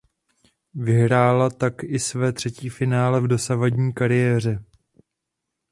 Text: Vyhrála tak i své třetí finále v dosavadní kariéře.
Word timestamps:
Vyhrála 0.73 1.49
tak 1.49 1.83
i 1.83 1.99
své 1.99 2.33
třetí 2.33 2.69
finále 2.69 3.21
v 3.21 3.27
dosavadní 3.27 3.93
kariéře. 3.93 4.63